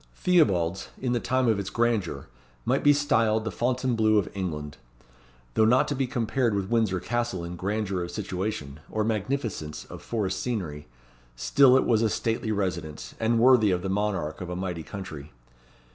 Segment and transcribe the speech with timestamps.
[0.15, 2.25] Theobalds, in the time of its grandeur,
[2.65, 4.77] might be styled the Fontainebleau of England.
[5.53, 10.01] Though not to be compared with Windsor Castle in grandeur of situation, or magnificence of
[10.01, 10.87] forest scenery,
[11.35, 15.33] still it was a stately residence, and worthy of the monarch of a mighty country.